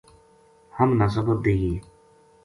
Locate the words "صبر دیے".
1.13-1.71